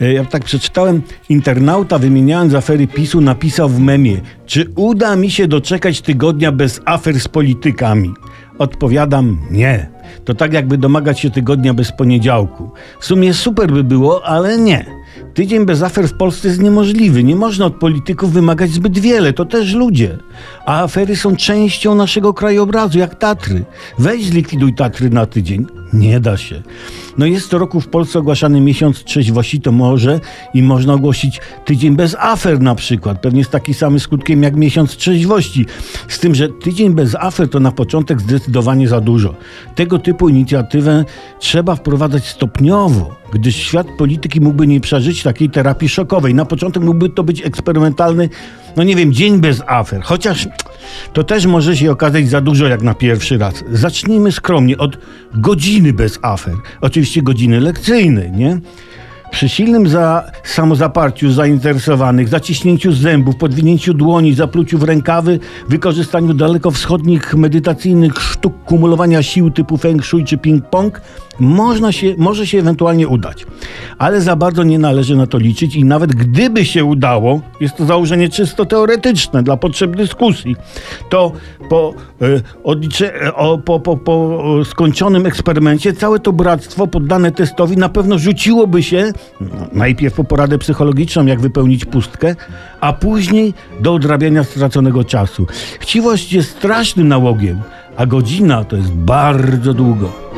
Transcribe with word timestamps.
E, 0.00 0.12
Ja 0.12 0.24
tak 0.24 0.44
przeczytałem, 0.44 1.02
internauta 1.28 1.98
wymieniając 1.98 2.54
afery 2.54 2.86
PiSu 2.86 3.20
napisał 3.20 3.68
w 3.68 3.80
memie, 3.80 4.20
czy 4.46 4.66
uda 4.76 5.16
mi 5.16 5.30
się 5.30 5.48
doczekać 5.48 6.00
tygodnia 6.00 6.52
bez 6.52 6.80
afer 6.84 7.20
z 7.20 7.28
politykami? 7.28 8.14
Odpowiadam, 8.58 9.38
nie. 9.50 9.90
To 10.24 10.34
tak 10.34 10.52
jakby 10.52 10.78
domagać 10.78 11.20
się 11.20 11.30
tygodnia 11.30 11.74
bez 11.74 11.92
poniedziałku. 11.92 12.70
W 13.00 13.04
sumie 13.04 13.34
super 13.34 13.72
by 13.72 13.84
było, 13.84 14.26
ale 14.26 14.58
nie. 14.58 14.86
Tydzień 15.34 15.66
bez 15.66 15.82
afer 15.82 16.08
w 16.08 16.16
Polsce 16.16 16.48
jest 16.48 16.62
niemożliwy. 16.62 17.24
Nie 17.24 17.36
można 17.36 17.66
od 17.66 17.74
polityków 17.74 18.32
wymagać 18.32 18.70
zbyt 18.70 18.98
wiele. 18.98 19.32
To 19.32 19.44
też 19.44 19.74
ludzie. 19.74 20.18
A 20.66 20.82
afery 20.82 21.16
są 21.16 21.36
częścią 21.36 21.94
naszego 21.94 22.34
krajobrazu, 22.34 22.98
jak 22.98 23.14
Tatry. 23.18 23.64
Weź 23.98 24.24
zlikwiduj 24.24 24.74
Tatry 24.74 25.10
na 25.10 25.26
tydzień. 25.26 25.66
Nie 25.92 26.20
da 26.20 26.36
się. 26.36 26.62
No 27.18 27.26
jest 27.26 27.48
co 27.48 27.58
roku 27.58 27.80
w 27.80 27.88
Polsce 27.88 28.18
ogłaszany 28.18 28.60
miesiąc 28.60 29.04
trzeźwości, 29.04 29.60
to 29.60 29.72
może 29.72 30.20
i 30.54 30.62
można 30.62 30.94
ogłosić 30.94 31.40
tydzień 31.64 31.96
bez 31.96 32.16
afer 32.18 32.60
na 32.60 32.74
przykład. 32.74 33.20
Pewnie 33.20 33.44
z 33.44 33.48
takim 33.48 33.74
samym 33.74 34.00
skutkiem 34.00 34.42
jak 34.42 34.56
miesiąc 34.56 34.96
trzeźwości. 34.96 35.66
Z 36.08 36.18
tym, 36.18 36.34
że 36.34 36.48
tydzień 36.48 36.94
bez 36.94 37.14
afer 37.14 37.48
to 37.48 37.60
na 37.60 37.72
początek 37.72 38.20
zdecydowanie 38.20 38.88
za 38.88 39.00
dużo. 39.00 39.34
Tego 39.74 39.98
typu 39.98 40.28
inicjatywę 40.28 41.04
trzeba 41.38 41.76
wprowadzać 41.76 42.28
stopniowo, 42.28 43.16
gdyż 43.32 43.56
świat 43.56 43.86
polityki 43.98 44.40
mógłby 44.40 44.66
nie 44.66 44.80
przeżyć 44.80 45.22
takiej 45.22 45.50
terapii 45.50 45.88
szokowej. 45.88 46.34
Na 46.34 46.44
początek 46.44 46.82
mógłby 46.82 47.08
to 47.08 47.24
być 47.24 47.46
eksperymentalny, 47.46 48.28
no 48.76 48.82
nie 48.82 48.96
wiem, 48.96 49.12
dzień 49.12 49.40
bez 49.40 49.62
afer. 49.66 50.02
Chociaż 50.02 50.48
to 51.12 51.24
też 51.24 51.46
może 51.46 51.76
się 51.76 51.90
okazać 51.90 52.28
za 52.28 52.40
dużo 52.40 52.66
jak 52.66 52.82
na 52.82 52.94
pierwszy 52.94 53.38
raz. 53.38 53.64
Zacznijmy 53.72 54.32
skromnie 54.32 54.78
od 54.78 54.98
godziny 55.34 55.92
bez 55.92 56.18
afer. 56.22 56.54
Oczywiście 56.80 57.22
godziny 57.22 57.60
lekcyjnej, 57.60 58.32
nie? 58.32 58.60
Przy 59.30 59.48
silnym 59.48 59.88
za 59.88 60.30
samozaparciu 60.44 61.32
zainteresowanych, 61.32 62.28
zaciśnięciu 62.28 62.92
zębów, 62.92 63.36
podwinięciu 63.36 63.94
dłoni, 63.94 64.34
zapluciu 64.34 64.78
w 64.78 64.82
rękawy, 64.82 65.38
wykorzystaniu 65.68 66.34
dalekowschodnich 66.34 67.34
medytacyjnych 67.34 68.22
sztuk 68.22 68.64
kumulowania 68.64 69.22
sił 69.22 69.50
typu 69.50 69.76
feng 69.76 70.04
shui 70.04 70.24
czy 70.24 70.36
ping-pong, 70.36 70.90
można 71.40 71.92
się, 71.92 72.14
może 72.18 72.46
się 72.46 72.58
ewentualnie 72.58 73.08
udać. 73.08 73.46
Ale 73.98 74.20
za 74.20 74.36
bardzo 74.36 74.62
nie 74.62 74.78
należy 74.78 75.16
na 75.16 75.26
to 75.26 75.38
liczyć 75.38 75.76
i 75.76 75.84
nawet 75.84 76.14
gdyby 76.14 76.64
się 76.64 76.84
udało, 76.84 77.40
jest 77.60 77.76
to 77.76 77.84
założenie 77.84 78.28
czysto 78.28 78.66
teoretyczne 78.66 79.42
dla 79.42 79.56
potrzeb 79.56 79.96
dyskusji, 79.96 80.56
to 81.10 81.32
po, 81.68 81.94
e, 82.22 82.26
odlicze, 82.64 83.22
e, 83.22 83.34
o, 83.34 83.58
po, 83.58 83.80
po, 83.80 83.96
po 83.96 84.38
skończonym 84.64 85.26
eksperymencie 85.26 85.92
całe 85.92 86.18
to 86.18 86.32
bractwo 86.32 86.86
poddane 86.86 87.32
testowi 87.32 87.76
na 87.76 87.88
pewno 87.88 88.18
rzuciłoby 88.18 88.82
się 88.82 89.12
no, 89.40 89.48
najpierw 89.72 90.14
po 90.14 90.24
poradę 90.24 90.58
psychologiczną, 90.58 91.26
jak 91.26 91.40
wypełnić 91.40 91.84
pustkę, 91.84 92.36
a 92.80 92.92
później 92.92 93.54
do 93.80 93.94
odrabiania 93.94 94.44
straconego 94.44 95.04
czasu. 95.04 95.46
Chciwość 95.80 96.32
jest 96.32 96.50
strasznym 96.50 97.08
nałogiem, 97.08 97.60
a 97.96 98.06
godzina 98.06 98.64
to 98.64 98.76
jest 98.76 98.92
bardzo 98.92 99.74
długo. 99.74 100.30